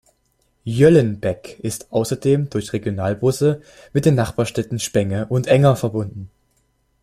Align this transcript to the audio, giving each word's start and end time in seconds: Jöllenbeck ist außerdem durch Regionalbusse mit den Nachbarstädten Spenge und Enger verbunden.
Jöllenbeck 0.65 1.59
ist 1.59 1.91
außerdem 1.93 2.49
durch 2.49 2.73
Regionalbusse 2.73 3.61
mit 3.93 4.05
den 4.07 4.15
Nachbarstädten 4.15 4.79
Spenge 4.79 5.27
und 5.27 5.45
Enger 5.45 5.75
verbunden. 5.75 6.31